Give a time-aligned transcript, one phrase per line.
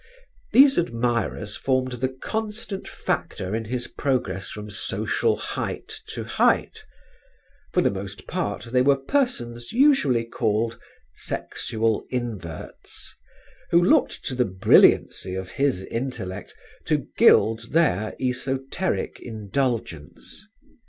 [0.51, 6.83] These admirers formed the constant factor in his progress from social height to height.
[7.71, 10.79] For the most part they were persons usually called
[11.13, 13.15] "sexual inverts,"
[13.69, 16.55] who looked to the brilliancy of his intellect
[16.85, 20.47] to gild their esoteric indulgence.